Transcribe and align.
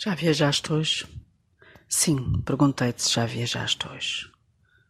Já 0.00 0.14
viajaste 0.14 0.72
hoje? 0.72 1.06
Sim, 1.88 2.40
perguntei-te 2.42 3.02
se 3.02 3.12
já 3.12 3.26
viajaste 3.26 3.88
hoje. 3.88 4.30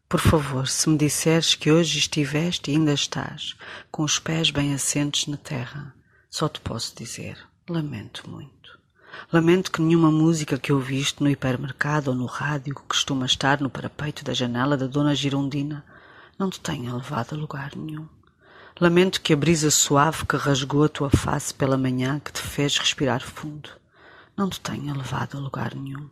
Por 0.06 0.20
favor, 0.20 0.68
se 0.68 0.86
me 0.86 0.98
disseres 0.98 1.54
que 1.54 1.72
hoje 1.72 1.98
estiveste 1.98 2.70
e 2.70 2.74
ainda 2.74 2.92
estás, 2.92 3.56
com 3.90 4.02
os 4.02 4.18
pés 4.18 4.50
bem 4.50 4.74
assentes 4.74 5.26
na 5.26 5.38
terra, 5.38 5.94
só 6.28 6.46
te 6.46 6.60
posso 6.60 6.94
dizer, 6.94 7.38
lamento 7.70 8.28
muito. 8.28 8.78
Lamento 9.32 9.72
que 9.72 9.80
nenhuma 9.80 10.10
música 10.10 10.58
que 10.58 10.74
ouviste 10.74 11.22
no 11.22 11.30
hipermercado 11.30 12.10
ou 12.10 12.14
no 12.14 12.26
rádio 12.26 12.74
que 12.74 12.82
costuma 12.82 13.24
estar 13.24 13.62
no 13.62 13.70
parapeito 13.70 14.22
da 14.22 14.34
janela 14.34 14.76
da 14.76 14.86
dona 14.86 15.14
Girondina 15.14 15.86
não 16.38 16.50
te 16.50 16.60
tenha 16.60 16.94
levado 16.94 17.34
a 17.34 17.38
lugar 17.38 17.74
nenhum. 17.74 18.06
Lamento 18.78 19.22
que 19.22 19.32
a 19.32 19.36
brisa 19.36 19.70
suave 19.70 20.26
que 20.26 20.36
rasgou 20.36 20.84
a 20.84 20.88
tua 20.90 21.08
face 21.08 21.54
pela 21.54 21.78
manhã 21.78 22.20
que 22.20 22.30
te 22.30 22.42
fez 22.42 22.76
respirar 22.76 23.22
fundo 23.22 23.70
não 24.38 24.48
te 24.48 24.60
tenha 24.60 24.94
levado 24.94 25.36
a 25.36 25.40
lugar 25.40 25.74
nenhum. 25.74 26.08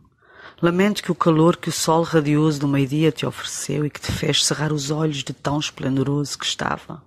Lamento 0.61 1.01
que 1.01 1.13
o 1.13 1.15
calor 1.15 1.57
que 1.57 1.69
o 1.69 1.73
sol 1.73 2.03
radioso 2.03 2.59
do 2.59 2.67
meio-dia 2.67 3.13
te 3.13 3.25
ofereceu 3.25 3.87
e 3.87 3.91
que 3.91 4.01
te 4.01 4.11
fez 4.11 4.45
cerrar 4.45 4.73
os 4.73 4.91
olhos 4.91 5.19
de 5.19 5.33
tão 5.33 5.61
esplendoroso 5.61 6.37
que 6.37 6.45
estava, 6.45 7.01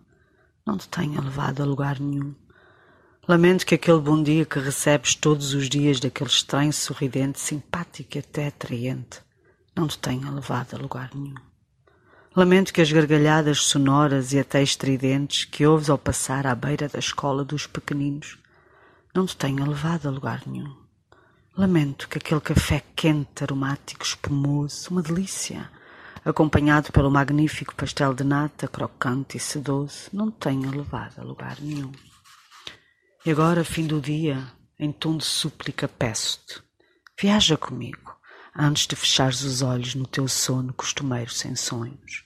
não 0.66 0.78
te 0.78 0.88
tenha 0.88 1.20
levado 1.20 1.62
a 1.62 1.66
lugar 1.66 2.00
nenhum. 2.00 2.34
Lamento 3.28 3.66
que 3.66 3.76
aquele 3.76 4.00
bom 4.00 4.24
dia 4.24 4.46
que 4.46 4.60
recebes 4.60 5.14
todos 5.14 5.54
os 5.54 5.68
dias 5.68 6.00
daquele 6.00 6.30
estranho 6.30 6.72
sorridente, 6.72 7.40
simpático 7.40 8.16
e 8.16 8.20
até 8.20 8.48
atraente, 8.48 9.20
não 9.76 9.88
te 9.88 10.00
tenha 10.00 10.32
levado 10.32 10.76
a 10.76 10.78
lugar 10.78 11.10
nenhum. 11.14 11.36
Lamento 12.34 12.72
que 12.72 12.82
as 12.82 12.92
gargalhadas 12.92 13.64
sonoras 13.64 14.32
e 14.32 14.40
até 14.40 14.64
estridentes 14.64 15.44
que 15.44 15.66
ouves 15.66 15.90
ao 15.90 15.98
passar 15.98 16.48
à 16.48 16.56
beira 16.56 16.88
da 16.88 17.00
escola 17.00 17.44
dos 17.44 17.68
pequeninos 17.68 18.38
não 19.14 19.26
te 19.26 19.36
tenha 19.36 19.66
levado 19.66 20.08
a 20.08 20.12
lugar 20.12 20.44
nenhum. 20.48 20.89
Lamento 21.58 22.08
que 22.08 22.18
aquele 22.18 22.40
café 22.40 22.84
quente, 22.96 23.44
aromático, 23.44 24.06
espumoso, 24.06 24.92
uma 24.92 25.02
delícia, 25.02 25.70
acompanhado 26.24 26.92
pelo 26.92 27.12
magnífico 27.12 27.76
pastel 27.76 28.14
de 28.14 28.24
nata, 28.24 28.68
crocante 28.68 29.38
e 29.38 29.40
sedoso, 29.40 30.10
não 30.14 30.32
tenha 30.32 30.70
levado 30.70 31.20
a 31.20 31.24
lugar 31.24 31.58
nenhum. 31.60 31.92
E 33.26 33.32
agora, 33.32 33.66
fim 33.66 33.86
do 33.86 34.00
dia, 34.00 34.48
em 34.80 34.92
tom 34.92 35.18
de 35.18 35.26
súplica, 35.26 35.88
peço-te: 35.88 36.62
viaja 37.20 37.58
comigo, 37.58 38.16
antes 38.56 38.88
de 38.88 38.96
fechares 38.96 39.42
os 39.42 39.62
olhos 39.62 39.96
no 39.96 40.08
teu 40.08 40.28
sono 40.28 40.74
costumeiro 40.74 41.32
sem 41.32 41.56
sonhos. 41.56 42.26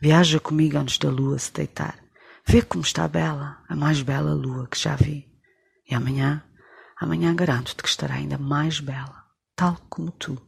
Viaja 0.00 0.38
comigo 0.38 0.76
antes 0.76 0.98
da 0.98 1.08
lua 1.08 1.38
se 1.38 1.50
deitar. 1.50 1.98
Vê 2.46 2.60
como 2.60 2.84
está 2.84 3.08
bela, 3.08 3.62
a 3.66 3.74
mais 3.74 4.02
bela 4.02 4.34
lua 4.34 4.66
que 4.66 4.78
já 4.78 4.94
vi. 4.94 5.26
E 5.88 5.94
amanhã 5.94 6.44
Amanhã 7.04 7.36
garanto-te 7.36 7.82
que 7.82 7.88
estará 7.90 8.14
ainda 8.14 8.38
mais 8.38 8.80
bela, 8.80 9.26
tal 9.54 9.76
como 9.90 10.10
tu. 10.10 10.40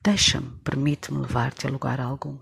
Deixa-me, 0.00 0.50
permite-me 0.60 1.20
levar-te 1.20 1.66
a 1.66 1.70
lugar 1.70 2.00
algum. 2.00 2.38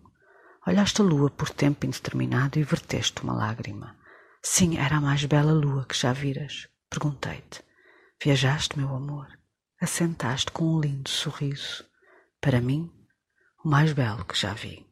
Olhaste 0.65 1.03
a 1.03 1.05
lua 1.05 1.29
por 1.29 1.51
tempo 1.51 1.85
indeterminado 1.85 2.57
e 2.57 2.63
verteste 2.63 3.21
uma 3.21 3.35
lágrima. 3.35 3.97
Sim, 4.41 4.79
era 4.79 4.99
a 4.99 5.01
mais 5.01 5.25
bela 5.25 5.53
lua 5.53 5.85
que 5.85 5.99
já 5.99 6.13
viras. 6.13 6.69
Perguntei-te. 6.89 7.65
Viajaste, 8.23 8.79
meu 8.79 8.95
amor? 8.95 9.27
Assentaste 9.81 10.53
com 10.53 10.77
um 10.77 10.81
lindo 10.81 11.11
sorriso. 11.11 11.85
Para 12.41 12.61
mim, 12.61 12.89
o 13.65 13.69
mais 13.69 13.93
belo 13.93 14.25
que 14.25 14.39
já 14.39 14.55
vi. 14.55 14.88